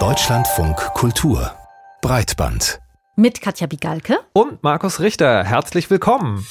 [0.00, 1.52] Deutschlandfunk Kultur
[2.02, 2.80] Breitband
[3.14, 5.44] mit Katja Bigalke und Markus Richter.
[5.44, 6.44] Herzlich willkommen.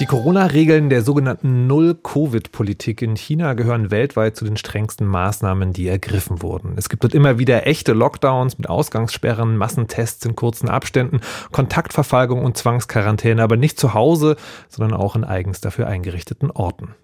[0.00, 6.42] Die Corona-Regeln der sogenannten Null-Covid-Politik in China gehören weltweit zu den strengsten Maßnahmen, die ergriffen
[6.42, 6.74] wurden.
[6.76, 11.20] Es gibt dort immer wieder echte Lockdowns mit Ausgangssperren, Massentests in kurzen Abständen,
[11.52, 14.34] Kontaktverfolgung und Zwangsquarantäne, aber nicht zu Hause,
[14.68, 16.96] sondern auch in eigens dafür eingerichteten Orten.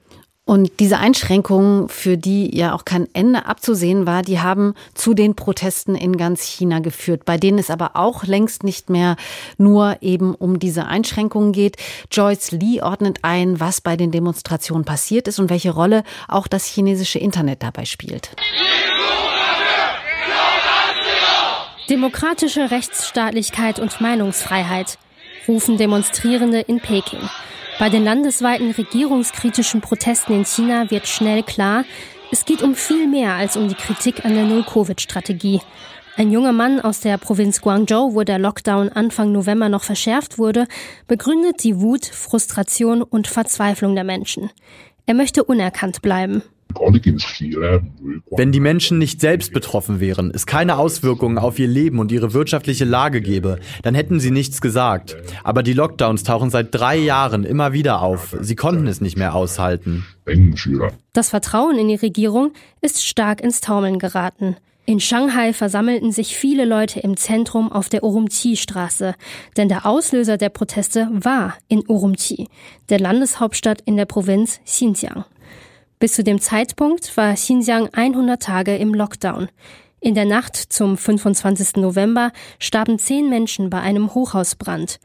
[0.44, 5.36] Und diese Einschränkungen, für die ja auch kein Ende abzusehen war, die haben zu den
[5.36, 9.14] Protesten in ganz China geführt, bei denen es aber auch längst nicht mehr
[9.56, 11.76] nur eben um diese Einschränkungen geht.
[12.10, 16.66] Joyce Lee ordnet ein, was bei den Demonstrationen passiert ist und welche Rolle auch das
[16.66, 18.30] chinesische Internet dabei spielt.
[21.88, 24.98] Demokratische Rechtsstaatlichkeit und Meinungsfreiheit
[25.46, 27.20] rufen Demonstrierende in Peking.
[27.78, 31.84] Bei den landesweiten regierungskritischen Protesten in China wird schnell klar,
[32.30, 35.60] es geht um viel mehr als um die Kritik an der Null-Covid-Strategie.
[36.16, 40.66] Ein junger Mann aus der Provinz Guangzhou, wo der Lockdown Anfang November noch verschärft wurde,
[41.08, 44.50] begründet die Wut, Frustration und Verzweiflung der Menschen.
[45.06, 46.42] Er möchte unerkannt bleiben.
[48.30, 52.32] Wenn die Menschen nicht selbst betroffen wären, es keine Auswirkungen auf ihr Leben und ihre
[52.32, 55.16] wirtschaftliche Lage gäbe, dann hätten sie nichts gesagt.
[55.44, 58.36] Aber die Lockdowns tauchen seit drei Jahren immer wieder auf.
[58.40, 60.04] Sie konnten es nicht mehr aushalten.
[61.12, 64.56] Das Vertrauen in die Regierung ist stark ins Taumeln geraten.
[64.84, 69.14] In Shanghai versammelten sich viele Leute im Zentrum auf der Urumqi-Straße,
[69.56, 72.48] denn der Auslöser der Proteste war in Urumqi,
[72.88, 75.24] der Landeshauptstadt in der Provinz Xinjiang.
[76.02, 79.50] Bis zu dem Zeitpunkt war Xinjiang 100 Tage im Lockdown.
[80.00, 81.76] In der Nacht zum 25.
[81.76, 84.98] November starben zehn Menschen bei einem Hochhausbrand.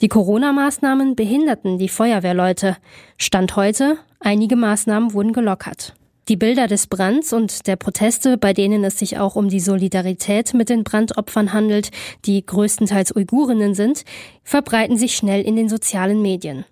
[0.00, 2.76] Die Corona-Maßnahmen behinderten die Feuerwehrleute.
[3.18, 5.94] Stand heute, einige Maßnahmen wurden gelockert.
[6.28, 10.54] Die Bilder des Brands und der Proteste, bei denen es sich auch um die Solidarität
[10.54, 11.90] mit den Brandopfern handelt,
[12.26, 14.04] die größtenteils Uigurinnen sind,
[14.44, 16.64] verbreiten sich schnell in den sozialen Medien.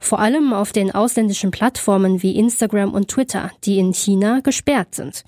[0.00, 5.24] Vor allem auf den ausländischen Plattformen wie Instagram und Twitter, die in China gesperrt sind.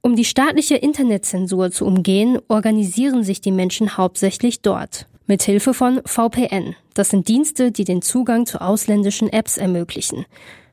[0.00, 5.06] Um die staatliche Internetzensur zu umgehen, organisieren sich die Menschen hauptsächlich dort.
[5.26, 6.74] Mit Hilfe von VPN.
[6.94, 10.24] Das sind Dienste, die den Zugang zu ausländischen Apps ermöglichen.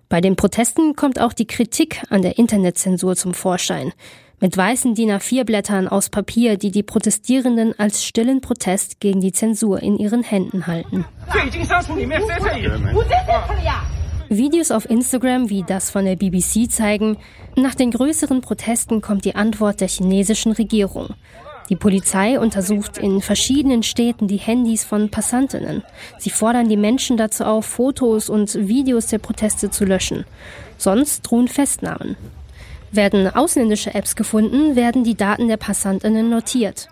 [0.07, 3.91] Bei den Protesten kommt auch die Kritik an der Internetzensur zum Vorschein
[4.39, 9.81] mit weißen DIN A4-Blättern aus Papier, die die Protestierenden als stillen Protest gegen die Zensur
[9.81, 11.05] in ihren Händen halten.
[14.29, 17.17] Videos auf Instagram wie das von der BBC zeigen,
[17.55, 21.09] nach den größeren Protesten kommt die Antwort der chinesischen Regierung.
[21.69, 25.83] Die Polizei untersucht in verschiedenen Städten die Handys von Passantinnen.
[26.19, 30.25] Sie fordern die Menschen dazu auf, Fotos und Videos der Proteste zu löschen.
[30.77, 32.17] Sonst drohen Festnahmen.
[32.95, 36.87] Werden ausländische Apps gefunden, werden die Daten der Passantinnen notiert.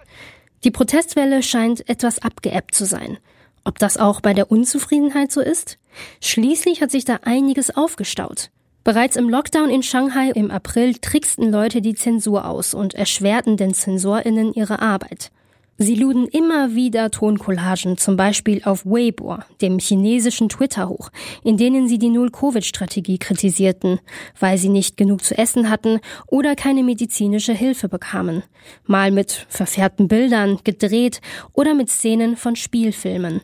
[0.64, 3.18] Die Protestwelle scheint etwas abgeebbt zu sein.
[3.64, 5.78] Ob das auch bei der Unzufriedenheit so ist?
[6.22, 8.50] Schließlich hat sich da einiges aufgestaut.
[8.84, 13.74] Bereits im Lockdown in Shanghai im April tricksten Leute die Zensur aus und erschwerten den
[13.74, 15.32] ZensorInnen ihre Arbeit.
[15.80, 21.10] Sie luden immer wieder Toncollagen, zum Beispiel auf Weibo, dem chinesischen Twitter hoch,
[21.44, 24.00] in denen sie die Null-Covid-Strategie kritisierten,
[24.40, 28.44] weil sie nicht genug zu essen hatten oder keine medizinische Hilfe bekamen.
[28.86, 31.22] Mal mit verfärbten Bildern, gedreht
[31.54, 33.42] oder mit Szenen von Spielfilmen.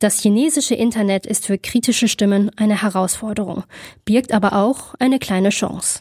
[0.00, 3.62] Das chinesische Internet ist für kritische Stimmen eine Herausforderung,
[4.04, 6.00] birgt aber auch eine kleine Chance.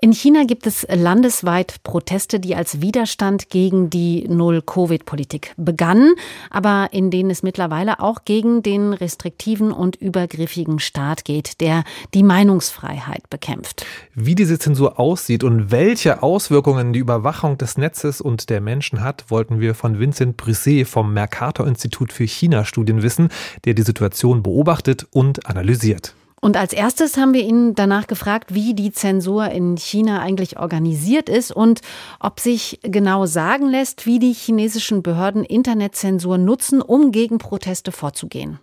[0.00, 6.14] In China gibt es landesweit Proteste, die als Widerstand gegen die Null-Covid-Politik begannen,
[6.50, 11.82] aber in denen es mittlerweile auch gegen den restriktiven und übergriffigen Staat geht, der
[12.14, 13.84] die Meinungsfreiheit bekämpft.
[14.14, 19.32] Wie diese Zensur aussieht und welche Auswirkungen die Überwachung des Netzes und der Menschen hat,
[19.32, 23.30] wollten wir von Vincent Brisset vom Mercator-Institut für China-Studien wissen,
[23.64, 26.14] der die Situation beobachtet und analysiert.
[26.40, 31.28] Und als erstes haben wir ihn danach gefragt, wie die Zensur in China eigentlich organisiert
[31.28, 31.80] ist und
[32.20, 38.60] ob sich genau sagen lässt, wie die chinesischen Behörden Internetzensur nutzen, um gegen Proteste vorzugehen.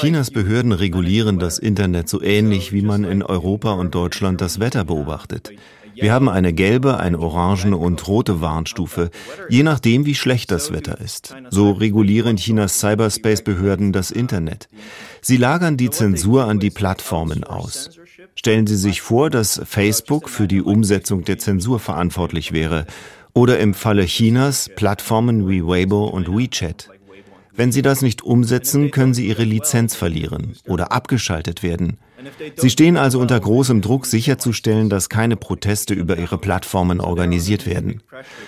[0.00, 4.84] Chinas Behörden regulieren das Internet so ähnlich, wie man in Europa und Deutschland das Wetter
[4.86, 5.52] beobachtet.
[5.98, 9.10] Wir haben eine gelbe, eine orangene und rote Warnstufe,
[9.48, 11.34] je nachdem, wie schlecht das Wetter ist.
[11.50, 14.68] So regulieren Chinas Cyberspace-Behörden das Internet.
[15.20, 17.90] Sie lagern die Zensur an die Plattformen aus.
[18.34, 22.86] Stellen Sie sich vor, dass Facebook für die Umsetzung der Zensur verantwortlich wäre
[23.32, 26.90] oder im Falle Chinas Plattformen wie Weibo und WeChat.
[27.56, 31.98] Wenn sie das nicht umsetzen, können sie ihre Lizenz verlieren oder abgeschaltet werden.
[32.56, 38.02] Sie stehen also unter großem Druck sicherzustellen, dass keine Proteste über ihre Plattformen organisiert werden.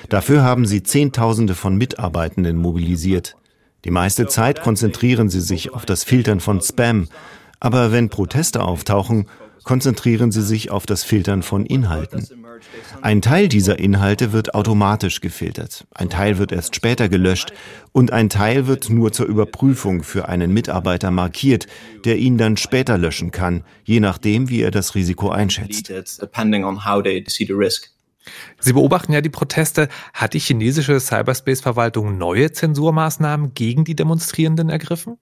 [0.08, 3.36] Dafür haben sie Zehntausende von Mitarbeitenden mobilisiert.
[3.84, 7.08] Die meiste Zeit konzentrieren sie sich auf das Filtern von Spam,
[7.60, 9.26] aber wenn Proteste auftauchen,
[9.64, 12.26] konzentrieren sie sich auf das Filtern von Inhalten.
[13.02, 17.52] Ein Teil dieser Inhalte wird automatisch gefiltert, ein Teil wird erst später gelöscht
[17.92, 21.66] und ein Teil wird nur zur Überprüfung für einen Mitarbeiter markiert,
[22.04, 25.92] der ihn dann später löschen kann, je nachdem, wie er das Risiko einschätzt.
[28.60, 29.88] Sie beobachten ja die Proteste.
[30.12, 35.18] Hat die chinesische Cyberspace-Verwaltung neue Zensurmaßnahmen gegen die Demonstrierenden ergriffen?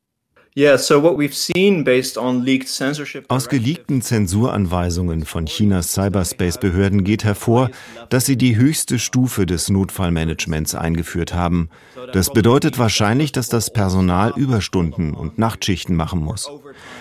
[3.29, 7.71] Aus geleakten Zensuranweisungen von Chinas Cyberspace-Behörden geht hervor,
[8.09, 11.69] dass sie die höchste Stufe des Notfallmanagements eingeführt haben.
[12.15, 16.49] Das bedeutet wahrscheinlich, dass das Personal Überstunden und Nachtschichten machen muss.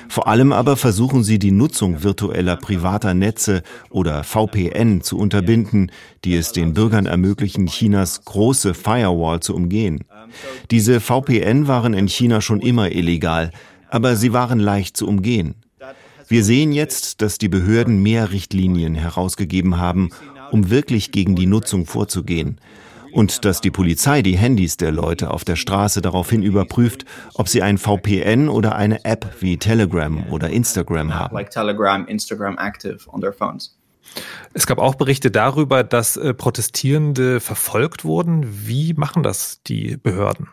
[0.09, 5.93] Vor allem aber versuchen sie die Nutzung virtueller privater Netze oder VPN zu unterbinden,
[6.25, 10.03] die es den Bürgern ermöglichen, Chinas große Firewall zu umgehen.
[10.71, 13.44] Diese VPN waren in China schon immer illegal,
[13.89, 15.55] aber sie waren leicht zu umgehen.
[16.27, 20.09] Wir sehen jetzt, dass die Behörden mehr Richtlinien herausgegeben haben,
[20.51, 22.59] um wirklich gegen die Nutzung vorzugehen.
[23.11, 27.05] Und dass die Polizei die Handys der Leute auf der Straße daraufhin überprüft,
[27.35, 31.33] ob sie ein VPN oder eine App wie Telegram oder Instagram haben.
[34.53, 38.67] Es gab auch Berichte darüber, dass äh, Protestierende verfolgt wurden.
[38.67, 40.49] Wie machen das die Behörden?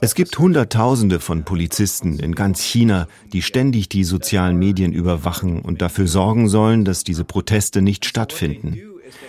[0.00, 5.80] Es gibt Hunderttausende von Polizisten in ganz China, die ständig die sozialen Medien überwachen und
[5.80, 8.80] dafür sorgen sollen, dass diese Proteste nicht stattfinden.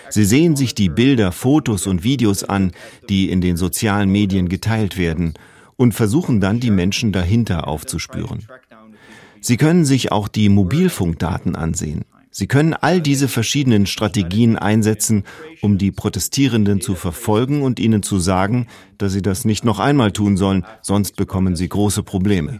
[0.09, 2.71] Sie sehen sich die Bilder, Fotos und Videos an,
[3.07, 5.35] die in den sozialen Medien geteilt werden,
[5.75, 8.47] und versuchen dann, die Menschen dahinter aufzuspüren.
[9.41, 12.03] Sie können sich auch die Mobilfunkdaten ansehen.
[12.39, 15.23] Sie können all diese verschiedenen Strategien einsetzen,
[15.63, 18.67] um die Protestierenden zu verfolgen und ihnen zu sagen,
[18.99, 22.59] dass sie das nicht noch einmal tun sollen, sonst bekommen sie große Probleme.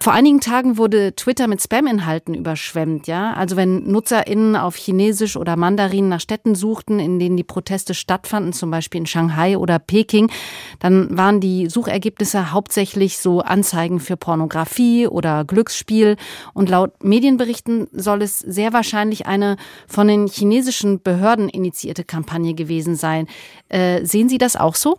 [0.00, 3.32] Vor einigen Tagen wurde Twitter mit Spam-Inhalten überschwemmt, ja.
[3.32, 8.52] Also wenn NutzerInnen auf Chinesisch oder Mandarin nach Städten suchten, in denen die Proteste stattfanden,
[8.52, 10.30] zum Beispiel in Shanghai oder Peking,
[10.78, 16.16] dann waren die Suchergebnisse hauptsächlich so Anzeigen für Pornografie oder Glücksspiel.
[16.54, 19.56] Und laut Medienberichten soll es sehr wahrscheinlich eine
[19.88, 23.26] von den chinesischen Behörden initiierte Kampagne gewesen sein.
[23.68, 24.98] Äh, sehen Sie das auch so?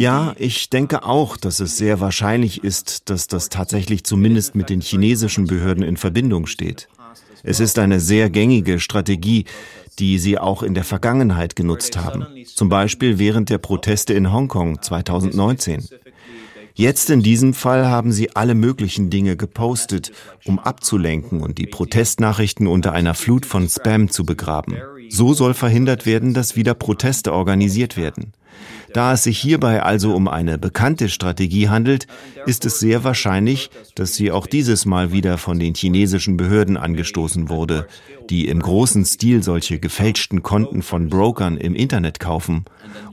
[0.00, 4.80] Ja, ich denke auch, dass es sehr wahrscheinlich ist, dass das tatsächlich zumindest mit den
[4.80, 6.88] chinesischen Behörden in Verbindung steht.
[7.42, 9.44] Es ist eine sehr gängige Strategie,
[9.98, 14.80] die sie auch in der Vergangenheit genutzt haben, zum Beispiel während der Proteste in Hongkong
[14.80, 15.86] 2019.
[16.80, 20.12] Jetzt in diesem Fall haben sie alle möglichen Dinge gepostet,
[20.46, 24.78] um abzulenken und die Protestnachrichten unter einer Flut von Spam zu begraben.
[25.10, 28.32] So soll verhindert werden, dass wieder Proteste organisiert werden.
[28.92, 32.06] Da es sich hierbei also um eine bekannte Strategie handelt,
[32.46, 37.48] ist es sehr wahrscheinlich, dass sie auch dieses Mal wieder von den chinesischen Behörden angestoßen
[37.48, 37.86] wurde,
[38.28, 42.64] die im großen Stil solche gefälschten Konten von Brokern im Internet kaufen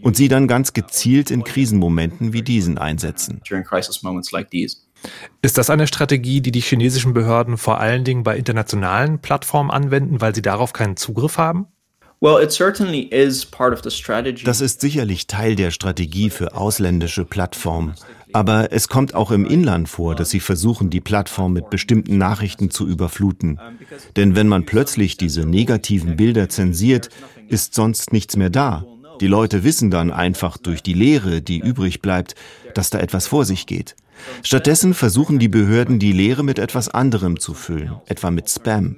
[0.01, 3.41] und sie dann ganz gezielt in Krisenmomenten wie diesen einsetzen.
[5.41, 10.21] Ist das eine Strategie, die die chinesischen Behörden vor allen Dingen bei internationalen Plattformen anwenden,
[10.21, 11.67] weil sie darauf keinen Zugriff haben?
[14.43, 17.93] Das ist sicherlich Teil der Strategie für ausländische Plattformen.
[18.33, 22.71] Aber es kommt auch im Inland vor, dass sie versuchen, die Plattform mit bestimmten Nachrichten
[22.71, 23.59] zu überfluten.
[24.15, 27.09] Denn wenn man plötzlich diese negativen Bilder zensiert,
[27.49, 28.83] ist sonst nichts mehr da.
[29.21, 32.33] Die Leute wissen dann einfach durch die Lehre, die übrig bleibt,
[32.73, 33.95] dass da etwas vor sich geht.
[34.43, 38.97] Stattdessen versuchen die Behörden, die Leere mit etwas anderem zu füllen, etwa mit Spam.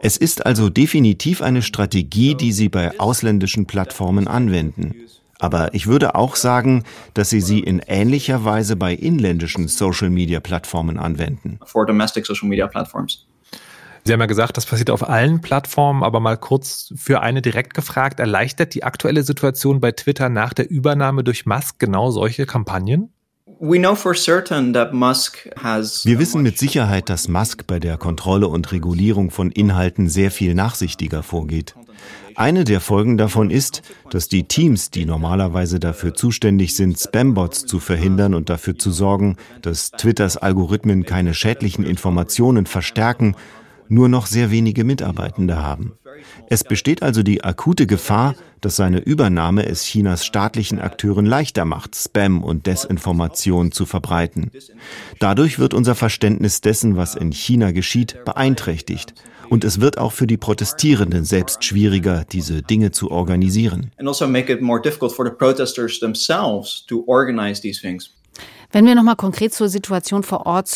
[0.00, 4.94] Es ist also definitiv eine Strategie, die sie bei ausländischen Plattformen anwenden.
[5.38, 11.58] Aber ich würde auch sagen, dass sie sie in ähnlicher Weise bei inländischen Social-Media-Plattformen anwenden.
[14.04, 17.74] Sie haben ja gesagt, das passiert auf allen Plattformen, aber mal kurz für eine direkt
[17.74, 23.12] gefragt, erleichtert die aktuelle Situation bei Twitter nach der Übernahme durch Musk genau solche Kampagnen?
[26.04, 30.54] Wir wissen mit Sicherheit, dass Musk bei der Kontrolle und Regulierung von Inhalten sehr viel
[30.54, 31.76] nachsichtiger vorgeht.
[32.34, 37.78] Eine der Folgen davon ist, dass die Teams, die normalerweise dafür zuständig sind, Spambots zu
[37.78, 43.36] verhindern und dafür zu sorgen, dass Twitters Algorithmen keine schädlichen Informationen verstärken,
[43.88, 45.92] nur noch sehr wenige Mitarbeitende haben.
[46.48, 51.94] Es besteht also die akute Gefahr, dass seine Übernahme es Chinas staatlichen Akteuren leichter macht,
[51.94, 54.50] Spam und Desinformation zu verbreiten.
[55.18, 59.12] Dadurch wird unser Verständnis dessen, was in China geschieht, beeinträchtigt.
[59.50, 63.90] Und es wird auch für die Protestierenden selbst schwieriger, diese Dinge zu organisieren.
[63.98, 68.10] Also make it more difficult for the protesters themselves to organize these things.
[68.70, 70.68] Wenn wir nochmal konkret zur Situation vor Ort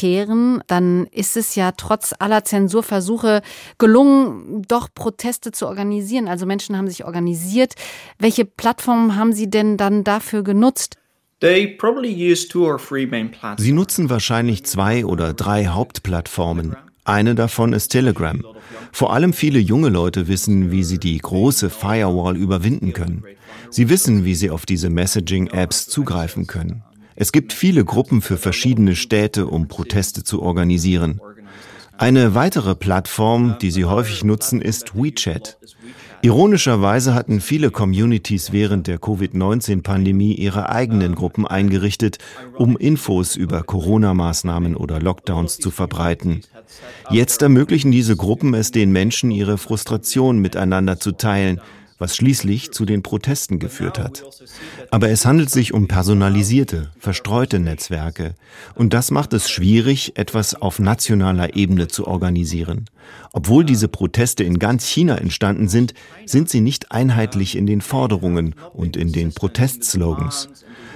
[0.00, 3.42] zurückkehren, dann ist es ja trotz aller Zensurversuche
[3.78, 6.28] gelungen, doch Proteste zu organisieren.
[6.28, 7.74] Also Menschen haben sich organisiert.
[8.18, 10.96] Welche Plattformen haben Sie denn dann dafür genutzt?
[13.56, 16.76] Sie nutzen wahrscheinlich zwei oder drei Hauptplattformen.
[17.04, 18.44] Eine davon ist Telegram.
[18.92, 23.24] Vor allem viele junge Leute wissen, wie sie die große Firewall überwinden können.
[23.70, 26.82] Sie wissen, wie sie auf diese Messaging-Apps zugreifen können.
[27.16, 31.20] Es gibt viele Gruppen für verschiedene Städte, um Proteste zu organisieren.
[31.98, 35.58] Eine weitere Plattform, die sie häufig nutzen, ist WeChat.
[36.22, 42.18] Ironischerweise hatten viele Communities während der Covid-19-Pandemie ihre eigenen Gruppen eingerichtet,
[42.56, 46.42] um Infos über Corona-Maßnahmen oder Lockdowns zu verbreiten.
[47.10, 51.60] Jetzt ermöglichen diese Gruppen es den Menschen, ihre Frustration miteinander zu teilen,
[52.00, 54.24] was schließlich zu den Protesten geführt hat.
[54.90, 58.34] Aber es handelt sich um personalisierte, verstreute Netzwerke.
[58.74, 62.86] Und das macht es schwierig, etwas auf nationaler Ebene zu organisieren.
[63.32, 68.54] Obwohl diese Proteste in ganz China entstanden sind, sind sie nicht einheitlich in den Forderungen
[68.72, 70.48] und in den Protestslogans.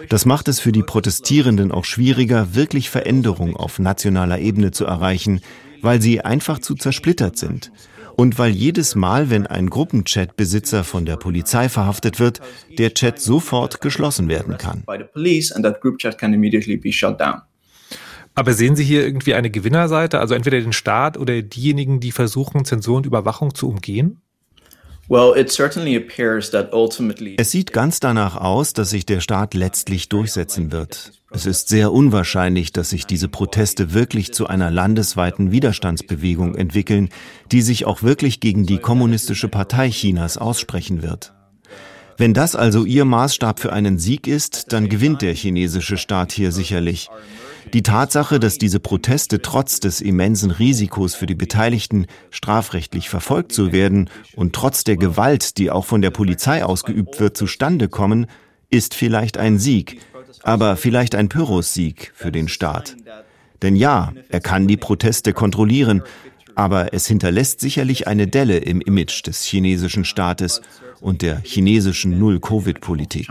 [0.08, 5.40] Das macht es für die Protestierenden auch schwieriger, wirklich Veränderung auf nationaler Ebene zu erreichen,
[5.82, 7.70] weil sie einfach zu zersplittert sind
[8.16, 12.40] und weil jedes Mal, wenn ein Gruppenchat-Besitzer von der Polizei verhaftet wird,
[12.78, 14.84] der Chat sofort geschlossen werden kann.
[18.36, 22.64] Aber sehen Sie hier irgendwie eine Gewinnerseite, also entweder den Staat oder diejenigen, die versuchen,
[22.64, 24.20] Zensur und Überwachung zu umgehen?
[27.38, 31.12] Es sieht ganz danach aus, dass sich der Staat letztlich durchsetzen wird.
[31.34, 37.08] Es ist sehr unwahrscheinlich, dass sich diese Proteste wirklich zu einer landesweiten Widerstandsbewegung entwickeln,
[37.50, 41.32] die sich auch wirklich gegen die Kommunistische Partei Chinas aussprechen wird.
[42.16, 46.52] Wenn das also Ihr Maßstab für einen Sieg ist, dann gewinnt der chinesische Staat hier
[46.52, 47.10] sicherlich.
[47.72, 53.72] Die Tatsache, dass diese Proteste trotz des immensen Risikos für die Beteiligten strafrechtlich verfolgt zu
[53.72, 58.26] werden und trotz der Gewalt, die auch von der Polizei ausgeübt wird, zustande kommen,
[58.70, 60.00] ist vielleicht ein Sieg,
[60.42, 62.96] aber vielleicht ein Pyrrhus-Sieg für den Staat.
[63.62, 66.02] Denn ja, er kann die Proteste kontrollieren,
[66.54, 70.60] aber es hinterlässt sicherlich eine Delle im Image des chinesischen Staates
[71.00, 73.28] und der chinesischen Null-Covid-Politik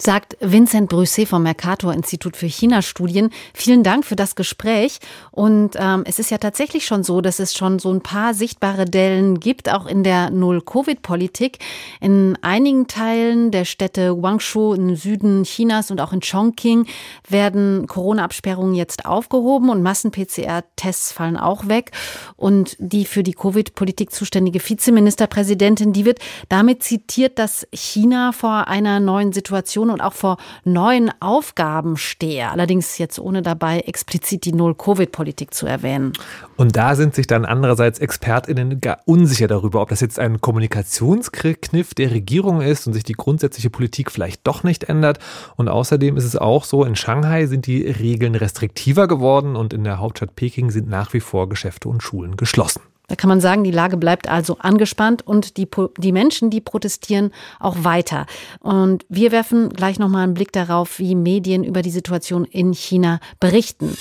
[0.00, 3.30] sagt Vincent Brusset vom Mercator Institut für China-Studien.
[3.52, 4.98] Vielen Dank für das Gespräch.
[5.30, 8.84] Und ähm, es ist ja tatsächlich schon so, dass es schon so ein paar sichtbare
[8.84, 11.58] Dellen gibt, auch in der Null-Covid-Politik.
[12.00, 16.86] In einigen Teilen der Städte Guangzhou im Süden Chinas und auch in Chongqing
[17.28, 21.92] werden Corona-Absperrungen jetzt aufgehoben und Massen-PCR-Tests fallen auch weg.
[22.36, 29.00] Und die für die Covid-Politik zuständige Vizeministerpräsidentin, die wird damit zitiert, dass China vor einer
[29.00, 32.50] neuen Situation Situation und auch vor neuen Aufgaben stehe.
[32.50, 36.12] Allerdings jetzt ohne dabei explizit die Null-Covid-Politik zu erwähnen.
[36.56, 41.94] Und da sind sich dann andererseits ExpertInnen gar unsicher darüber, ob das jetzt ein Kommunikationskniff
[41.94, 45.18] der Regierung ist und sich die grundsätzliche Politik vielleicht doch nicht ändert.
[45.56, 49.84] Und außerdem ist es auch so, in Shanghai sind die Regeln restriktiver geworden und in
[49.84, 52.82] der Hauptstadt Peking sind nach wie vor Geschäfte und Schulen geschlossen.
[53.08, 57.32] Da kann man sagen, die Lage bleibt also angespannt und die, die Menschen, die protestieren,
[57.58, 58.26] auch weiter.
[58.60, 63.18] Und wir werfen gleich nochmal einen Blick darauf, wie Medien über die Situation in China
[63.40, 63.96] berichten.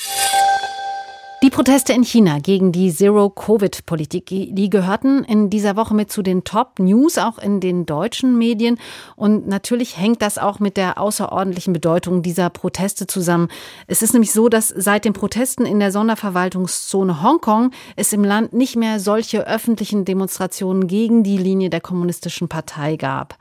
[1.43, 6.43] Die Proteste in China gegen die Zero-Covid-Politik, die gehörten in dieser Woche mit zu den
[6.43, 8.79] Top-News, auch in den deutschen Medien.
[9.15, 13.49] Und natürlich hängt das auch mit der außerordentlichen Bedeutung dieser Proteste zusammen.
[13.85, 18.53] Es ist nämlich so, dass seit den Protesten in der Sonderverwaltungszone Hongkong es im Land
[18.53, 23.37] nicht mehr solche öffentlichen Demonstrationen gegen die Linie der kommunistischen Partei gab.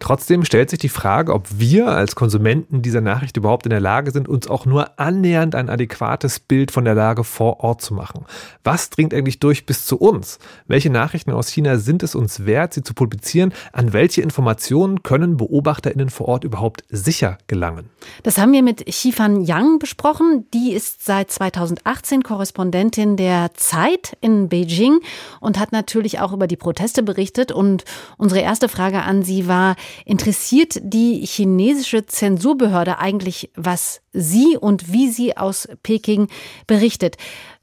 [0.00, 4.10] Trotzdem stellt sich die Frage, ob wir als Konsumenten dieser Nachricht überhaupt in der Lage
[4.10, 8.24] sind, uns auch nur annähernd ein adäquates Bild von der Lage vor Ort zu machen.
[8.64, 10.38] Was dringt eigentlich durch bis zu uns?
[10.66, 13.52] Welche Nachrichten aus China sind es uns wert, sie zu publizieren?
[13.72, 17.90] An welche Informationen können BeobachterInnen vor Ort überhaupt sicher gelangen?
[18.22, 20.46] Das haben wir mit Xifan Yang besprochen.
[20.54, 25.00] Die ist seit 2018 Korrespondentin der Zeit in Beijing
[25.40, 27.52] und hat natürlich auch über die Proteste berichtet.
[27.52, 27.84] Und
[28.16, 35.08] unsere erste Frage an sie war, Interessiert die chinesische Zensurbehörde eigentlich, was sie und wie
[35.10, 36.28] sie aus Peking
[36.66, 37.16] berichtet?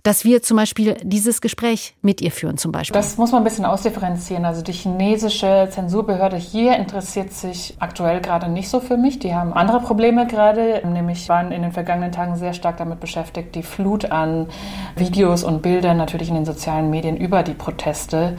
[0.07, 2.93] dass wir zum Beispiel dieses Gespräch mit ihr führen zum Beispiel?
[2.93, 4.45] Das muss man ein bisschen ausdifferenzieren.
[4.45, 9.19] Also die chinesische Zensurbehörde hier interessiert sich aktuell gerade nicht so für mich.
[9.19, 13.53] Die haben andere Probleme gerade, nämlich waren in den vergangenen Tagen sehr stark damit beschäftigt,
[13.53, 14.47] die Flut an
[14.95, 18.37] Videos und Bildern natürlich in den sozialen Medien über die Proteste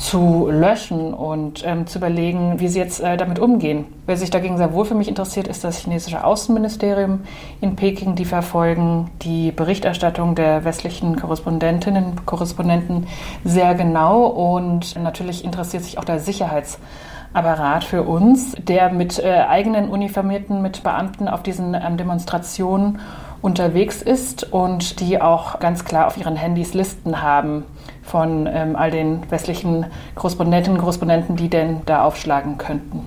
[0.00, 3.84] zu löschen und ähm, zu überlegen, wie sie jetzt äh, damit umgehen.
[4.06, 7.20] Wer sich dagegen sehr wohl für mich interessiert, ist das chinesische Außenministerium
[7.60, 8.14] in Peking.
[8.14, 13.08] Die verfolgen die Berichterstattung der westlichen Korrespondentinnen und Korrespondenten
[13.44, 19.90] sehr genau und natürlich interessiert sich auch der Sicherheitsapparat für uns, der mit äh, eigenen
[19.90, 23.00] uniformierten, mit Beamten auf diesen ähm, Demonstrationen
[23.42, 27.64] unterwegs ist und die auch ganz klar auf ihren Handys Listen haben
[28.10, 33.06] von ähm, all den westlichen Korrespondentinnen und Korrespondenten, die denn da aufschlagen könnten.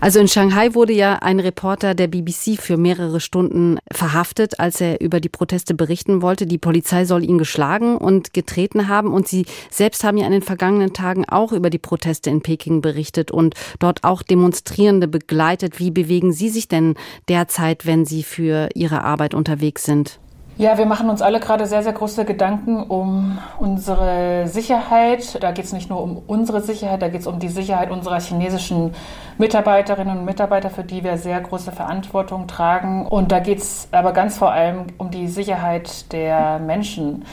[0.00, 5.00] Also in Shanghai wurde ja ein Reporter der BBC für mehrere Stunden verhaftet, als er
[5.00, 6.46] über die Proteste berichten wollte.
[6.46, 9.12] Die Polizei soll ihn geschlagen und getreten haben.
[9.12, 12.80] Und Sie selbst haben ja in den vergangenen Tagen auch über die Proteste in Peking
[12.80, 15.78] berichtet und dort auch Demonstrierende begleitet.
[15.78, 16.94] Wie bewegen Sie sich denn
[17.28, 20.18] derzeit, wenn Sie für Ihre Arbeit unterwegs sind?
[20.56, 25.42] Ja, wir machen uns alle gerade sehr, sehr große Gedanken um unsere Sicherheit.
[25.42, 28.20] Da geht es nicht nur um unsere Sicherheit, da geht es um die Sicherheit unserer
[28.20, 28.94] chinesischen
[29.36, 33.04] Mitarbeiterinnen und Mitarbeiter, für die wir sehr große Verantwortung tragen.
[33.04, 37.24] Und da geht es aber ganz vor allem um die Sicherheit der Menschen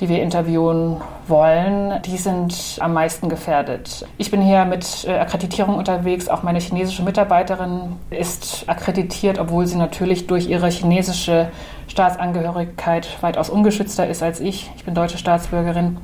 [0.00, 4.06] die wir interviewen wollen, die sind am meisten gefährdet.
[4.16, 6.28] Ich bin hier mit äh, Akkreditierung unterwegs.
[6.28, 11.48] Auch meine chinesische Mitarbeiterin ist akkreditiert, obwohl sie natürlich durch ihre chinesische
[11.88, 14.70] Staatsangehörigkeit weitaus ungeschützter ist als ich.
[14.76, 15.96] Ich bin deutsche Staatsbürgerin.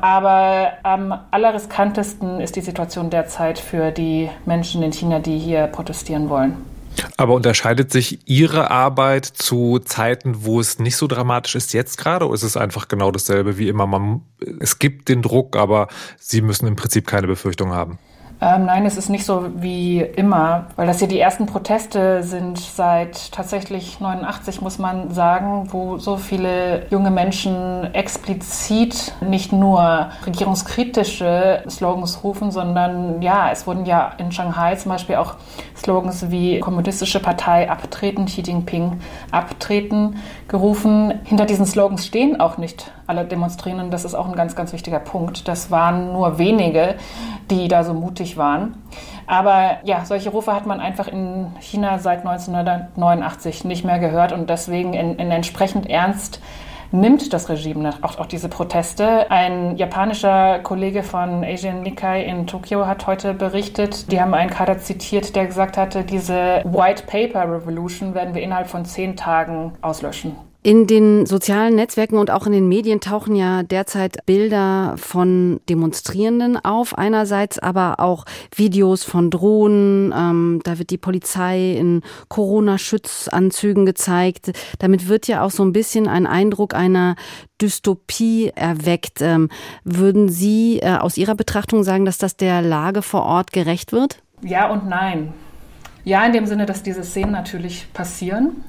[0.00, 6.30] Aber am allerriskantesten ist die Situation derzeit für die Menschen in China, die hier protestieren
[6.30, 6.67] wollen.
[7.16, 12.26] Aber unterscheidet sich Ihre Arbeit zu Zeiten, wo es nicht so dramatisch ist jetzt gerade,
[12.26, 13.86] oder ist es einfach genau dasselbe wie immer?
[13.86, 14.22] Man,
[14.60, 15.88] es gibt den Druck, aber
[16.18, 17.98] Sie müssen im Prinzip keine Befürchtung haben.
[18.40, 22.56] Ähm, nein, es ist nicht so wie immer, weil das hier die ersten Proteste sind
[22.56, 31.64] seit tatsächlich 89, muss man sagen, wo so viele junge Menschen explizit nicht nur regierungskritische
[31.68, 35.34] Slogans rufen, sondern ja, es wurden ja in Shanghai zum Beispiel auch
[35.76, 39.00] Slogans wie Kommunistische Partei abtreten, Xi Jinping
[39.32, 41.12] abtreten gerufen.
[41.24, 43.90] Hinter diesen Slogans stehen auch nicht alle Demonstrierenden.
[43.90, 45.48] Das ist auch ein ganz, ganz wichtiger Punkt.
[45.48, 46.94] Das waren nur wenige,
[47.50, 48.82] die da so mutig waren.
[49.26, 54.48] Aber ja, solche Rufe hat man einfach in China seit 1989 nicht mehr gehört und
[54.48, 56.40] deswegen in, in entsprechend ernst
[56.90, 59.30] nimmt das Regime auch, auch diese Proteste.
[59.30, 64.78] Ein japanischer Kollege von Asian Nikkei in Tokio hat heute berichtet, die haben einen Kader
[64.78, 70.47] zitiert, der gesagt hatte, diese White Paper Revolution werden wir innerhalb von zehn Tagen auslöschen.
[70.68, 76.62] In den sozialen Netzwerken und auch in den Medien tauchen ja derzeit Bilder von Demonstrierenden
[76.62, 80.12] auf, einerseits aber auch Videos von Drohnen.
[80.14, 84.52] Ähm, da wird die Polizei in Corona-Schutzanzügen gezeigt.
[84.78, 87.16] Damit wird ja auch so ein bisschen ein Eindruck einer
[87.62, 89.22] Dystopie erweckt.
[89.22, 89.48] Ähm,
[89.84, 94.22] würden Sie äh, aus Ihrer Betrachtung sagen, dass das der Lage vor Ort gerecht wird?
[94.42, 95.32] Ja und nein.
[96.04, 98.64] Ja, in dem Sinne, dass diese Szenen natürlich passieren.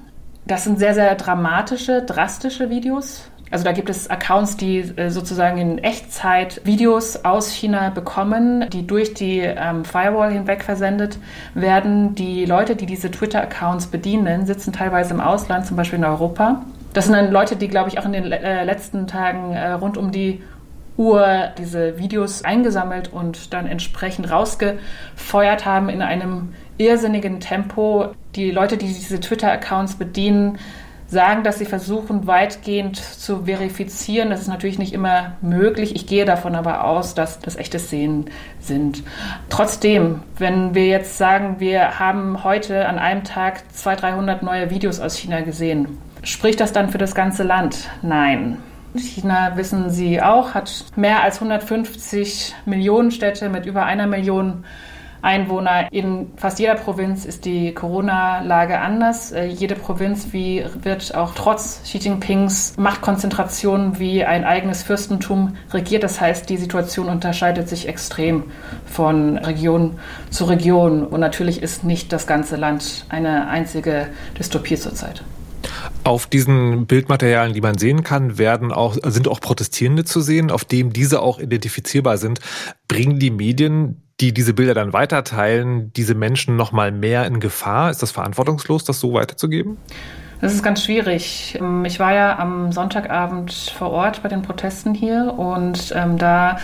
[0.50, 3.30] Das sind sehr, sehr dramatische, drastische Videos.
[3.52, 8.88] Also da gibt es Accounts, die äh, sozusagen in Echtzeit Videos aus China bekommen, die
[8.88, 11.20] durch die ähm, Firewall hinweg versendet
[11.54, 12.16] werden.
[12.16, 16.66] Die Leute, die diese Twitter-Accounts bedienen, sitzen teilweise im Ausland, zum Beispiel in Europa.
[16.94, 19.98] Das sind dann Leute, die, glaube ich, auch in den äh, letzten Tagen äh, rund
[19.98, 20.42] um die
[20.98, 28.08] Uhr diese Videos eingesammelt und dann entsprechend rausgefeuert haben in einem irrsinnigen Tempo.
[28.36, 30.58] Die Leute, die diese Twitter-Accounts bedienen,
[31.08, 34.30] sagen, dass sie versuchen, weitgehend zu verifizieren.
[34.30, 35.96] Das ist natürlich nicht immer möglich.
[35.96, 38.26] Ich gehe davon aber aus, dass das echte Szenen
[38.60, 39.04] sind.
[39.50, 45.00] Trotzdem, wenn wir jetzt sagen, wir haben heute an einem Tag 200, 300 neue Videos
[45.00, 47.90] aus China gesehen, spricht das dann für das ganze Land?
[48.02, 48.58] Nein.
[48.96, 54.64] China, wissen Sie auch, hat mehr als 150 Millionen Städte mit über einer Million
[55.22, 55.92] Einwohner.
[55.92, 59.32] In fast jeder Provinz ist die Corona-Lage anders.
[59.32, 66.04] Äh, jede Provinz wie, wird auch trotz Xi Jinpings Machtkonzentration wie ein eigenes Fürstentum regiert.
[66.04, 68.46] Das heißt, die Situation unterscheidet sich extrem
[68.86, 71.06] von Region zu Region.
[71.06, 75.24] Und natürlich ist nicht das ganze Land eine einzige Dystopie zurzeit.
[76.04, 80.64] Auf diesen Bildmaterialien, die man sehen kann, werden auch, sind auch Protestierende zu sehen, auf
[80.64, 82.40] dem diese auch identifizierbar sind.
[82.88, 87.90] Bringen die Medien die diese Bilder dann weiterteilen, diese Menschen noch mal mehr in Gefahr?
[87.90, 89.78] Ist das verantwortungslos, das so weiterzugeben?
[90.42, 91.58] Das ist ganz schwierig.
[91.60, 96.58] Ähm, ich war ja am Sonntagabend vor Ort bei den Protesten hier und ähm, da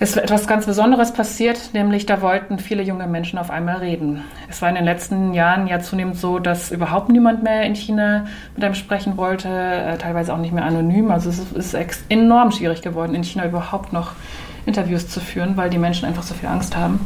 [0.00, 4.24] ist etwas ganz Besonderes passiert, nämlich da wollten viele junge Menschen auf einmal reden.
[4.50, 8.26] Es war in den letzten Jahren ja zunehmend so, dass überhaupt niemand mehr in China
[8.56, 11.12] mit einem sprechen wollte, äh, teilweise auch nicht mehr anonym.
[11.12, 14.12] Also es ist enorm schwierig geworden, in China überhaupt noch
[14.66, 17.00] Interviews zu führen, weil die Menschen einfach so viel Angst haben.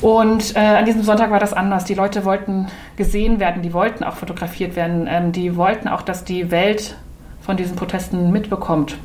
[0.00, 1.84] Und äh, an diesem Sonntag war das anders.
[1.84, 6.24] Die Leute wollten gesehen werden, die wollten auch fotografiert werden, ähm, die wollten auch, dass
[6.24, 6.96] die Welt
[7.40, 8.96] von diesen Protesten mitbekommt.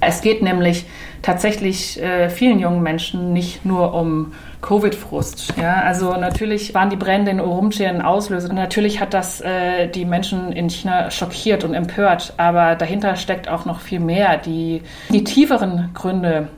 [0.00, 0.84] Es geht nämlich
[1.22, 5.54] tatsächlich äh, vielen jungen Menschen nicht nur um Covid-Frust.
[5.60, 8.52] Ja, also natürlich waren die Brände in Urumqi ein Auslöser.
[8.52, 13.64] Natürlich hat das äh, die Menschen in China schockiert und empört, aber dahinter steckt auch
[13.64, 14.36] noch viel mehr.
[14.36, 16.48] Die, die tieferen Gründe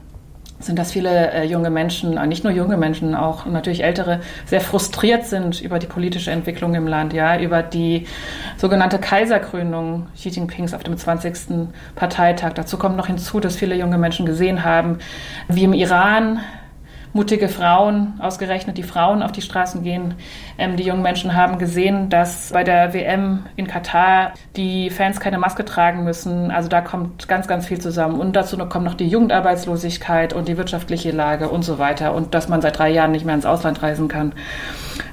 [0.59, 4.61] sind, dass viele äh, junge Menschen, äh, nicht nur junge Menschen, auch natürlich ältere, sehr
[4.61, 8.07] frustriert sind über die politische Entwicklung im Land, ja, über die
[8.57, 11.69] sogenannte Kaiserkrönung Xi Jinpings auf dem 20.
[11.95, 12.55] Parteitag.
[12.55, 14.99] Dazu kommt noch hinzu, dass viele junge Menschen gesehen haben,
[15.49, 16.41] wie im Iran
[17.17, 20.15] mutige Frauen, ausgerechnet die Frauen auf die Straßen gehen.
[20.59, 25.39] Ähm, die jungen Menschen haben gesehen, dass bei der WM in Katar die Fans keine
[25.39, 26.53] Maske tragen müssen.
[26.53, 28.21] Also da kommt ganz, ganz viel zusammen.
[28.21, 32.15] Und dazu kommt noch die Jugendarbeitslosigkeit und die wirtschaftliche Lage und so weiter.
[32.15, 34.33] Und dass man seit drei Jahren nicht mehr ins Ausland reisen kann.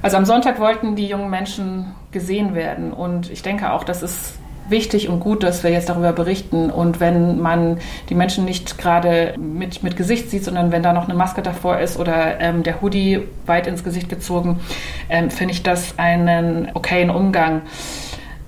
[0.02, 2.92] Also am Sonntag wollten die jungen Menschen gesehen werden.
[2.92, 6.70] Und ich denke auch, das ist wichtig und gut, dass wir jetzt darüber berichten.
[6.70, 11.04] Und wenn man die Menschen nicht gerade mit, mit Gesicht sieht, sondern wenn da noch
[11.04, 14.60] eine Maske davor ist oder ähm, der Hoodie weit ins Gesicht gezogen,
[15.08, 17.62] ähm, finde ich das einen okayen Umgang.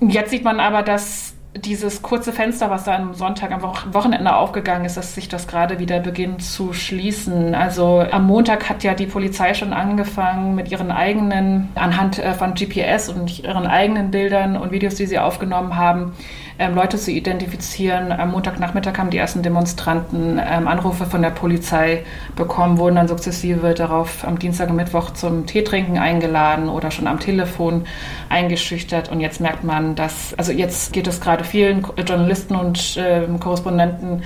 [0.00, 4.84] Jetzt sieht man aber, dass dieses kurze Fenster, was da am Sonntag, am Wochenende aufgegangen
[4.84, 7.54] ist, dass sich das gerade wieder beginnt zu schließen.
[7.54, 12.54] Also am Montag hat ja die Polizei schon angefangen mit ihren eigenen, anhand äh, von
[12.54, 16.12] GPS und ihren eigenen Bildern und Videos, die sie aufgenommen haben,
[16.58, 18.12] ähm, Leute zu identifizieren.
[18.12, 23.74] Am Montagnachmittag haben die ersten Demonstranten ähm, Anrufe von der Polizei bekommen, wurden dann sukzessive
[23.74, 27.84] darauf am Dienstag und Mittwoch zum Teetrinken eingeladen oder schon am Telefon
[28.28, 29.10] eingeschüchtert.
[29.10, 34.22] Und jetzt merkt man, dass, also jetzt geht es gerade vielen Journalisten und äh, Korrespondenten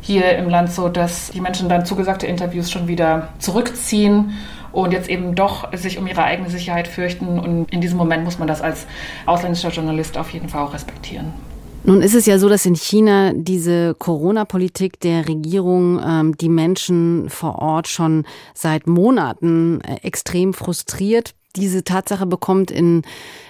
[0.00, 4.32] hier im Land so, dass die Menschen dann zugesagte Interviews schon wieder zurückziehen
[4.72, 7.38] und jetzt eben doch sich um ihre eigene Sicherheit fürchten.
[7.38, 8.86] Und in diesem Moment muss man das als
[9.26, 11.32] ausländischer Journalist auf jeden Fall auch respektieren.
[11.84, 17.28] Nun ist es ja so, dass in China diese Corona-Politik der Regierung ähm, die Menschen
[17.28, 21.34] vor Ort schon seit Monaten äh, extrem frustriert.
[21.56, 23.02] Diese Tatsache bekommt in,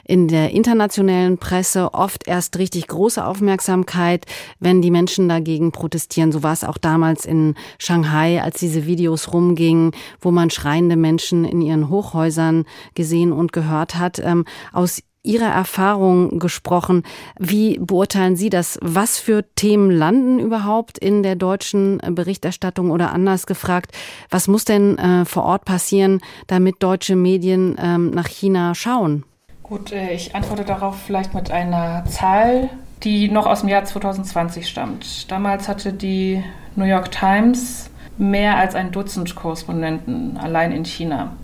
[0.05, 4.25] in der internationalen Presse oft erst richtig große Aufmerksamkeit,
[4.59, 6.33] wenn die Menschen dagegen protestieren.
[6.33, 9.93] So war es auch damals in Shanghai, als diese Videos rumgingen,
[10.23, 12.65] wo man schreiende Menschen in ihren Hochhäusern
[12.95, 14.19] gesehen und gehört hat.
[14.25, 17.05] Ähm, aus Ihrer Erfahrung gesprochen.
[17.39, 18.77] Wie beurteilen Sie das?
[18.83, 23.93] Was für Themen landen überhaupt in der deutschen Berichterstattung oder anders gefragt?
[24.31, 29.23] Was muss denn äh, vor Ort passieren, damit deutsche Medien ähm, nach China schauen?
[29.63, 32.71] Gut, äh, ich antworte darauf vielleicht mit einer Zahl,
[33.05, 35.31] die noch aus dem Jahr 2020 stammt.
[35.31, 36.43] Damals hatte die
[36.75, 41.37] New York Times mehr als ein Dutzend Korrespondenten allein in China.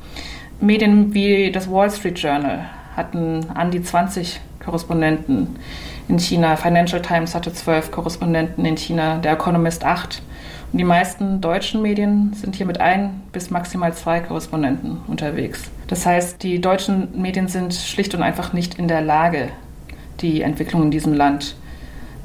[0.60, 5.56] Medien wie das Wall Street Journal hatten an die 20 Korrespondenten
[6.08, 6.56] in China.
[6.56, 10.20] Financial Times hatte zwölf Korrespondenten in China, der Economist acht.
[10.70, 15.70] Und die meisten deutschen Medien sind hier mit ein bis maximal zwei Korrespondenten unterwegs.
[15.86, 19.48] Das heißt, die deutschen Medien sind schlicht und einfach nicht in der Lage,
[20.20, 21.56] die Entwicklung in diesem Land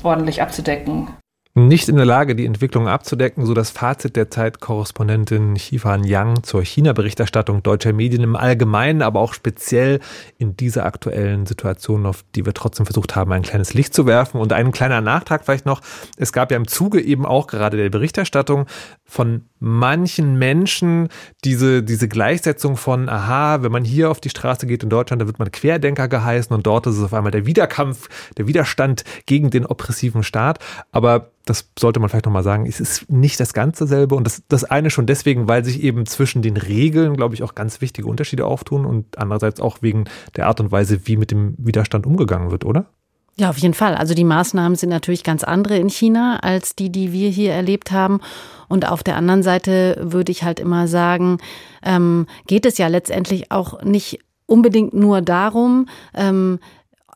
[0.04, 1.08] ordentlich abzudecken
[1.56, 6.64] nicht in der Lage, die Entwicklung abzudecken, so das Fazit der Zeitkorrespondentin Xifan Yang zur
[6.64, 10.00] China-Berichterstattung deutscher Medien im Allgemeinen, aber auch speziell
[10.40, 14.42] in dieser aktuellen Situation, auf die wir trotzdem versucht haben, ein kleines Licht zu werfen.
[14.42, 15.82] Und ein kleiner Nachtrag vielleicht noch.
[16.18, 18.66] Es gab ja im Zuge eben auch gerade der Berichterstattung
[19.14, 21.08] von manchen Menschen
[21.44, 25.28] diese, diese Gleichsetzung von, aha, wenn man hier auf die Straße geht in Deutschland, da
[25.28, 29.52] wird man Querdenker geheißen und dort ist es auf einmal der Wiederkampf, der Widerstand gegen
[29.52, 30.58] den oppressiven Staat.
[30.92, 34.42] Aber das sollte man vielleicht nochmal sagen, es ist nicht das Ganze selbe und das,
[34.48, 38.08] das eine schon deswegen, weil sich eben zwischen den Regeln, glaube ich, auch ganz wichtige
[38.08, 42.50] Unterschiede auftun und andererseits auch wegen der Art und Weise, wie mit dem Widerstand umgegangen
[42.50, 42.88] wird, oder?
[43.36, 43.96] Ja, auf jeden Fall.
[43.96, 47.92] Also die Maßnahmen sind natürlich ganz andere in China als die, die wir hier erlebt
[47.92, 48.22] haben.
[48.68, 51.40] Und auf der anderen Seite würde ich halt immer sagen,
[51.84, 56.60] ähm, geht es ja letztendlich auch nicht unbedingt nur darum, ähm,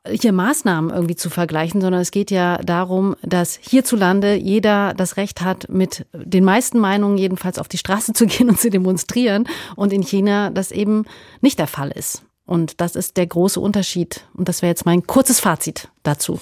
[0.10, 5.42] hier Maßnahmen irgendwie zu vergleichen, sondern es geht ja darum, dass hierzulande jeder das Recht
[5.42, 9.94] hat, mit den meisten Meinungen jedenfalls auf die Straße zu gehen und zu demonstrieren und
[9.94, 11.06] in China das eben
[11.42, 12.24] nicht der Fall ist.
[12.48, 14.22] Und das ist der große Unterschied.
[14.34, 16.40] Und das wäre jetzt mein kurzes Fazit dazu.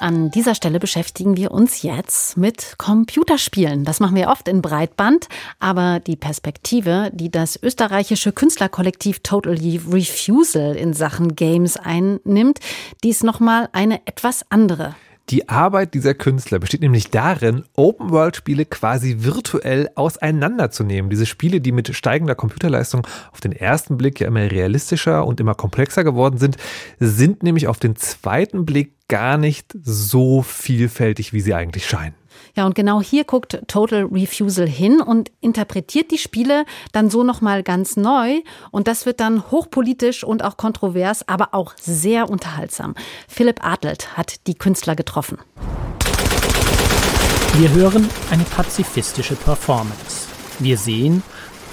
[0.00, 3.84] An dieser Stelle beschäftigen wir uns jetzt mit Computerspielen.
[3.84, 5.28] Das machen wir oft in Breitband,
[5.60, 12.58] aber die Perspektive, die das österreichische Künstlerkollektiv Totally Refusal in Sachen Games einnimmt,
[13.02, 14.94] die ist nochmal eine etwas andere.
[15.30, 21.08] Die Arbeit dieser Künstler besteht nämlich darin, Open-World-Spiele quasi virtuell auseinanderzunehmen.
[21.08, 25.54] Diese Spiele, die mit steigender Computerleistung auf den ersten Blick ja immer realistischer und immer
[25.54, 26.58] komplexer geworden sind,
[27.00, 32.14] sind nämlich auf den zweiten Blick gar nicht so vielfältig, wie sie eigentlich scheinen.
[32.54, 37.62] Ja, und genau hier guckt Total Refusal hin und interpretiert die Spiele dann so nochmal
[37.62, 38.40] ganz neu.
[38.70, 42.94] Und das wird dann hochpolitisch und auch kontrovers, aber auch sehr unterhaltsam.
[43.28, 45.38] Philipp Adelt hat die Künstler getroffen.
[47.56, 50.28] Wir hören eine pazifistische Performance.
[50.58, 51.22] Wir sehen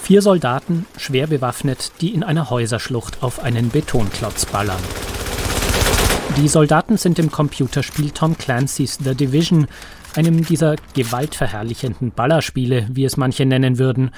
[0.01, 4.81] vier Soldaten, schwer bewaffnet, die in einer Häuserschlucht auf einen Betonklotz ballern.
[6.37, 9.67] Die Soldaten sind im Computerspiel Tom Clancy's The Division,
[10.15, 14.11] einem dieser gewaltverherrlichenden Ballerspiele, wie es manche nennen würden.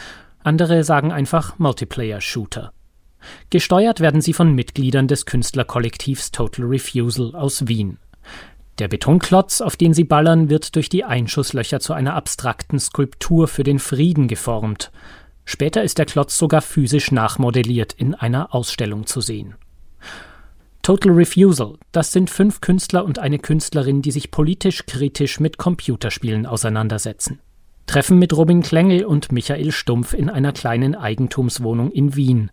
[0.43, 2.73] Andere sagen einfach Multiplayer-Shooter.
[3.49, 7.97] Gesteuert werden sie von Mitgliedern des Künstlerkollektivs Total Refusal aus Wien.
[8.79, 13.63] Der Betonklotz, auf den sie ballern, wird durch die Einschusslöcher zu einer abstrakten Skulptur für
[13.63, 14.91] den Frieden geformt.
[15.45, 19.55] Später ist der Klotz sogar physisch nachmodelliert in einer Ausstellung zu sehen.
[20.83, 26.45] Total Refusal, das sind fünf Künstler und eine Künstlerin, die sich politisch kritisch mit Computerspielen
[26.45, 27.39] auseinandersetzen.
[27.85, 32.51] Treffen mit Robin Klengel und Michael Stumpf in einer kleinen Eigentumswohnung in Wien.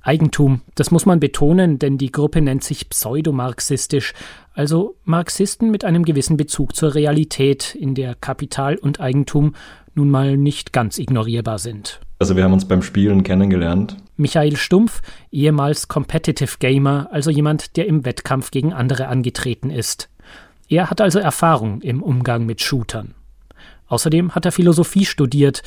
[0.00, 4.14] Eigentum, das muss man betonen, denn die Gruppe nennt sich pseudomarxistisch,
[4.52, 9.54] also Marxisten mit einem gewissen Bezug zur Realität, in der Kapital und Eigentum
[9.94, 12.00] nun mal nicht ganz ignorierbar sind.
[12.18, 13.96] Also wir haben uns beim Spielen kennengelernt.
[14.20, 15.02] Michael Stumpf,
[15.32, 20.08] ehemals Competitive Gamer, also jemand, der im Wettkampf gegen andere angetreten ist.
[20.68, 23.14] Er hat also Erfahrung im Umgang mit Shootern.
[23.88, 25.62] Außerdem hat er Philosophie studiert.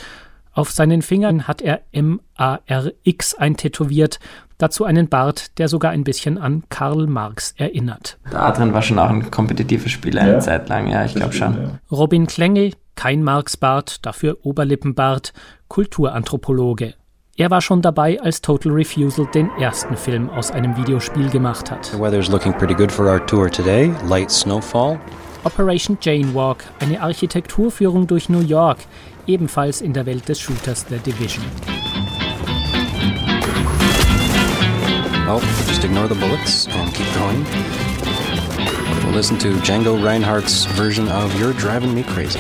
[0.54, 4.20] Auf seinen Fingern hat er M-A-R-X eintätowiert,
[4.60, 8.18] dazu einen Bart, der sogar ein bisschen an Karl Marx erinnert.
[8.32, 11.80] Da drin war schon auch ein kompetitiver Spieler eine Zeit lang, ja, ich glaube schon.
[11.92, 15.34] Robin Klengel, kein Marx-Bart, dafür Oberlippenbart,
[15.68, 16.94] Kulturanthropologe.
[17.36, 21.88] Er war schon dabei, als Total Refusal den ersten Film aus einem Videospiel gemacht hat.
[21.88, 23.92] The weather's looking pretty good for our tour today.
[24.08, 25.00] Light snowfall.
[25.44, 28.78] Operation Jane Walk, eine Architekturführung durch New York,
[29.26, 31.44] ebenfalls in der Welt des Shooters The Division.
[35.28, 37.44] Oh, just ignore the bullets and keep going.
[39.06, 42.38] We'll listen to Django Reinhardt's version of You're Driving Me Crazy.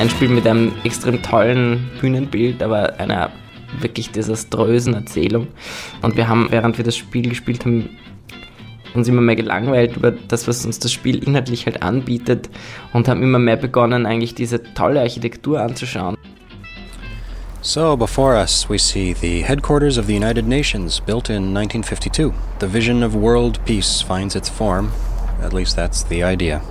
[0.00, 3.30] Ein Spiel mit einem extrem tollen Bühnenbild, aber einer
[3.80, 5.48] wirklich desaströsen Erzählung.
[6.02, 7.90] Und wir haben, während wir das Spiel gespielt haben,
[8.94, 12.48] uns immer mehr gelangweilt über das, was uns das Spiel inhaltlich halt anbietet
[12.92, 16.16] und haben immer mehr begonnen, eigentlich diese tolle Architektur anzuschauen.
[17.60, 22.32] So, before us, we see the headquarters of the United Nations, built in 1952.
[22.60, 24.92] The vision of world peace finds its form.
[25.42, 26.62] At least that's the idea.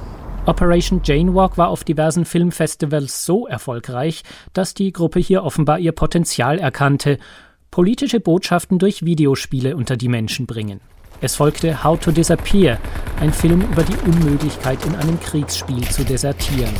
[0.47, 4.21] Operation Jane Walk war auf diversen Filmfestivals so erfolgreich,
[4.53, 7.17] dass die Gruppe hier offenbar ihr Potenzial erkannte,
[7.71, 10.81] politische Botschaften durch Videospiele unter die Menschen bringen.
[11.19, 12.77] Es folgte How to Disappear,
[13.19, 16.73] ein Film über die Unmöglichkeit, in einem Kriegsspiel zu desertieren.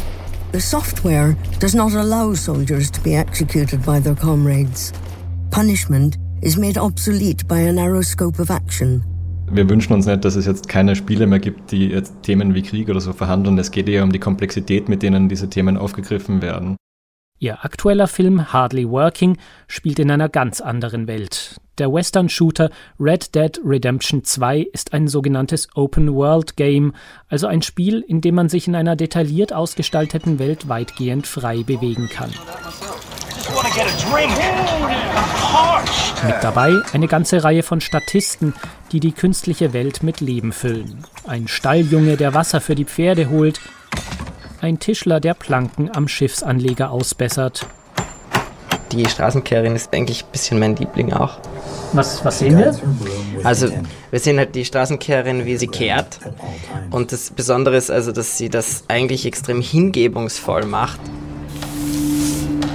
[0.52, 4.94] The software does not allow soldiers to be executed by their comrades.
[5.50, 9.04] Punishment is made obsolete by a narrow scope of action.
[9.50, 12.64] Wir wünschen uns nicht, dass es jetzt keine Spiele mehr gibt, die jetzt Themen wie
[12.64, 13.58] Krieg oder so verhandeln.
[13.58, 16.76] Es geht eher um die Komplexität, mit denen diese Themen aufgegriffen werden.
[17.38, 21.60] Ihr aktueller Film Hardly Working spielt in einer ganz anderen Welt.
[21.78, 26.94] Der Western-Shooter Red Dead Redemption 2 ist ein sogenanntes Open-World-Game,
[27.28, 32.08] also ein Spiel, in dem man sich in einer detailliert ausgestalteten Welt weitgehend frei bewegen
[32.08, 32.32] kann.
[36.26, 38.54] Mit dabei eine ganze Reihe von Statisten,
[38.92, 41.06] die die künstliche Welt mit Leben füllen.
[41.26, 43.62] Ein Stalljunge, der Wasser für die Pferde holt,
[44.62, 47.66] ein Tischler, der Planken am Schiffsanleger ausbessert.
[48.92, 51.38] Die Straßenkehrerin ist eigentlich ein bisschen mein Liebling auch.
[51.94, 52.78] Was, was sehen wir?
[53.44, 53.70] Also
[54.12, 56.20] wir sehen halt die Straßenkehrerin, wie sie kehrt.
[56.92, 61.00] Und das Besondere ist also, dass sie das eigentlich extrem hingebungsvoll macht.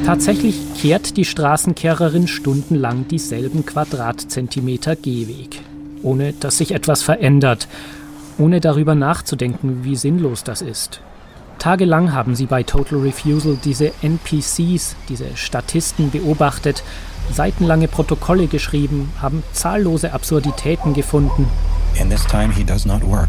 [0.05, 5.63] Tatsächlich kehrt die Straßenkehrerin stundenlang dieselben Quadratzentimeter Gehweg.
[6.03, 7.69] ohne dass sich etwas verändert,
[8.39, 11.01] ohne darüber nachzudenken, wie sinnlos das ist.
[11.59, 16.83] Tagelang haben sie bei Total Refusal diese NPCs, diese Statisten beobachtet,
[17.31, 21.47] seitenlange Protokolle geschrieben, haben zahllose Absurditäten gefunden.
[22.01, 23.29] In this time he does not work,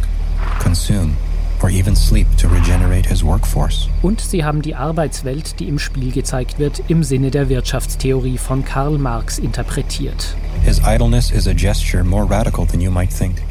[0.64, 1.18] consume
[1.62, 3.88] or even sleep to regenerate his workforce.
[4.02, 8.66] Und sie haben die Arbeitswelt, die im Spiel gezeigt wird, im Sinne der Wirtschaftstheorie von
[8.66, 10.36] Karl Marx interpretiert.
[10.64, 13.42] His idleness is a gesture more radical than you might think.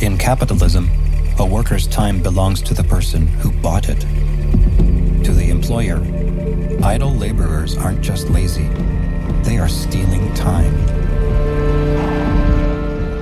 [0.00, 0.88] In capitalism,
[1.38, 4.00] a worker's time belongs to the person who bought it.
[5.24, 6.00] To the employer,
[6.82, 8.68] idle laborers aren't just lazy,
[9.42, 10.99] they are stealing time.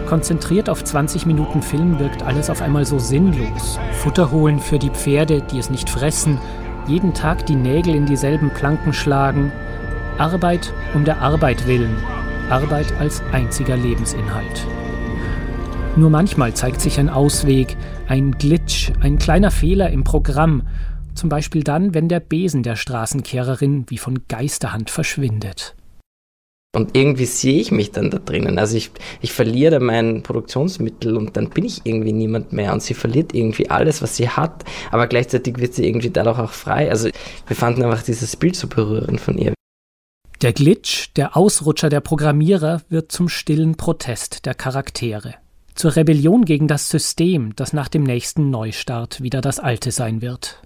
[0.08, 3.78] Konzentriert auf 20 Minuten Film wirkt alles auf einmal so sinnlos.
[3.92, 6.38] Futter holen für die Pferde, die es nicht fressen,
[6.86, 9.52] jeden Tag die Nägel in dieselben Planken schlagen.
[10.16, 11.94] Arbeit um der Arbeit willen.
[12.48, 14.66] Arbeit als einziger Lebensinhalt.
[15.94, 20.62] Nur manchmal zeigt sich ein Ausweg, ein Glitch, ein kleiner Fehler im Programm.
[21.12, 25.74] Zum Beispiel dann, wenn der Besen der Straßenkehrerin wie von Geisterhand verschwindet.
[26.74, 28.58] Und irgendwie sehe ich mich dann da drinnen.
[28.58, 28.90] Also ich,
[29.22, 33.70] ich verliere mein Produktionsmittel und dann bin ich irgendwie niemand mehr und sie verliert irgendwie
[33.70, 36.90] alles, was sie hat, aber gleichzeitig wird sie irgendwie dadurch auch frei.
[36.90, 37.08] Also
[37.46, 39.54] wir fanden einfach dieses Bild so berührend von ihr.
[40.42, 45.34] Der Glitch, der Ausrutscher der Programmierer wird zum stillen Protest der Charaktere.
[45.74, 50.60] Zur Rebellion gegen das System, das nach dem nächsten Neustart wieder das alte sein wird.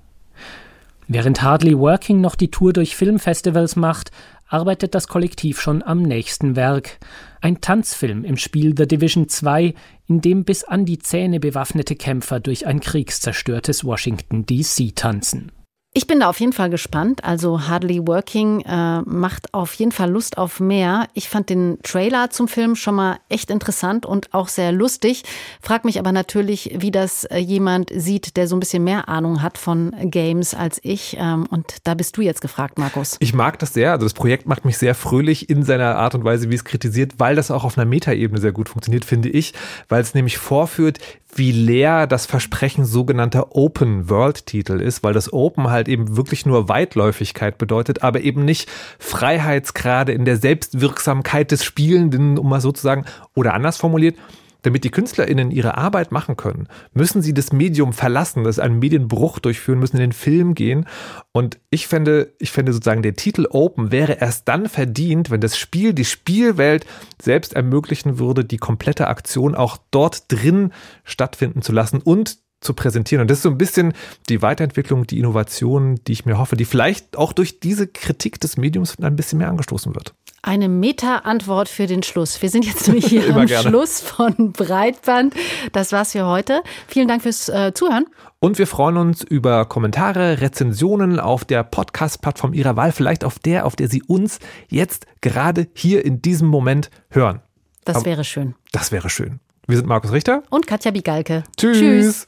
[1.08, 4.10] Während Hardly Working noch die Tour durch Filmfestivals macht,
[4.52, 6.98] arbeitet das Kollektiv schon am nächsten Werk.
[7.40, 9.74] Ein Tanzfilm im Spiel The Division 2,
[10.08, 15.52] in dem bis an die Zähne bewaffnete Kämpfer durch ein kriegszerstörtes Washington DC tanzen.
[15.94, 17.22] Ich bin da auf jeden Fall gespannt.
[17.22, 21.06] Also Hardly Working äh, macht auf jeden Fall Lust auf mehr.
[21.12, 25.22] Ich fand den Trailer zum Film schon mal echt interessant und auch sehr lustig.
[25.60, 29.42] Frag mich aber natürlich, wie das äh, jemand sieht, der so ein bisschen mehr Ahnung
[29.42, 31.18] hat von Games als ich.
[31.20, 33.18] Ähm, und da bist du jetzt gefragt, Markus.
[33.20, 33.92] Ich mag das sehr.
[33.92, 37.12] Also das Projekt macht mich sehr fröhlich in seiner Art und Weise, wie es kritisiert,
[37.18, 39.52] weil das auch auf einer Metaebene sehr gut funktioniert, finde ich,
[39.90, 41.00] weil es nämlich vorführt,
[41.34, 47.58] wie leer das Versprechen sogenannter Open-World-Titel ist, weil das Open halt eben wirklich nur Weitläufigkeit
[47.58, 48.68] bedeutet, aber eben nicht
[48.98, 54.16] Freiheitsgrade in der Selbstwirksamkeit des Spielenden, um mal so zu sagen, oder anders formuliert,
[54.62, 59.38] damit die KünstlerInnen ihre Arbeit machen können, müssen sie das Medium verlassen, das einen Medienbruch
[59.38, 60.86] durchführen, müssen in den Film gehen.
[61.32, 65.58] Und ich fände, ich fände sozusagen, der Titel Open wäre erst dann verdient, wenn das
[65.58, 66.86] Spiel, die Spielwelt
[67.20, 70.72] selbst ermöglichen würde, die komplette Aktion auch dort drin
[71.04, 73.22] stattfinden zu lassen und zu präsentieren.
[73.22, 73.92] Und das ist so ein bisschen
[74.28, 78.56] die Weiterentwicklung, die Innovation, die ich mir hoffe, die vielleicht auch durch diese Kritik des
[78.56, 80.14] Mediums ein bisschen mehr angestoßen wird.
[80.44, 82.42] Eine Meta-Antwort für den Schluss.
[82.42, 83.68] Wir sind jetzt nämlich hier am gerne.
[83.68, 85.34] Schluss von Breitband.
[85.72, 86.62] Das war's für heute.
[86.88, 88.06] Vielen Dank fürs äh, Zuhören.
[88.40, 93.66] Und wir freuen uns über Kommentare, Rezensionen auf der Podcast-Plattform Ihrer Wahl, vielleicht auf der,
[93.66, 97.40] auf der Sie uns jetzt gerade hier in diesem Moment hören.
[97.84, 98.56] Das Aber wäre schön.
[98.72, 99.38] Das wäre schön.
[99.68, 101.44] Wir sind Markus Richter und Katja Bigalke.
[101.56, 101.78] Tschüss.
[101.78, 102.26] Tschüss.